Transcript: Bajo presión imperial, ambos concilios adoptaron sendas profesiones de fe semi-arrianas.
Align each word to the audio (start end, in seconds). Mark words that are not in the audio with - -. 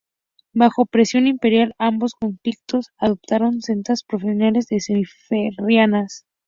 Bajo 0.55 0.87
presión 0.87 1.27
imperial, 1.27 1.75
ambos 1.77 2.15
concilios 2.15 2.87
adoptaron 2.97 3.61
sendas 3.61 4.03
profesiones 4.03 4.65
de 4.67 4.77
fe 4.79 5.05
semi-arrianas. 5.19 6.25